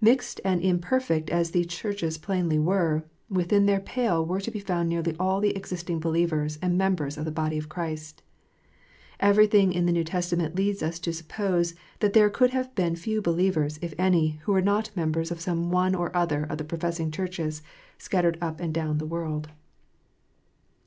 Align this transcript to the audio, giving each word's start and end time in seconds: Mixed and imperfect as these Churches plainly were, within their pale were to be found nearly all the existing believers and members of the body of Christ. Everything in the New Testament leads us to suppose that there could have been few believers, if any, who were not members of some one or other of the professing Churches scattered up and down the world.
Mixed 0.00 0.40
and 0.42 0.62
imperfect 0.62 1.28
as 1.28 1.50
these 1.50 1.66
Churches 1.66 2.16
plainly 2.16 2.58
were, 2.58 3.04
within 3.28 3.66
their 3.66 3.78
pale 3.78 4.24
were 4.24 4.40
to 4.40 4.50
be 4.50 4.58
found 4.58 4.88
nearly 4.88 5.14
all 5.20 5.38
the 5.38 5.54
existing 5.54 6.00
believers 6.00 6.58
and 6.62 6.78
members 6.78 7.18
of 7.18 7.26
the 7.26 7.30
body 7.30 7.58
of 7.58 7.68
Christ. 7.68 8.22
Everything 9.20 9.74
in 9.74 9.84
the 9.84 9.92
New 9.92 10.02
Testament 10.02 10.56
leads 10.56 10.82
us 10.82 10.98
to 11.00 11.12
suppose 11.12 11.74
that 12.00 12.14
there 12.14 12.30
could 12.30 12.52
have 12.52 12.74
been 12.74 12.96
few 12.96 13.20
believers, 13.20 13.78
if 13.82 13.92
any, 13.98 14.40
who 14.44 14.52
were 14.52 14.62
not 14.62 14.88
members 14.96 15.30
of 15.30 15.42
some 15.42 15.70
one 15.70 15.94
or 15.94 16.10
other 16.16 16.44
of 16.44 16.56
the 16.56 16.64
professing 16.64 17.10
Churches 17.10 17.60
scattered 17.98 18.38
up 18.40 18.60
and 18.60 18.72
down 18.72 18.96
the 18.96 19.04
world. 19.04 19.50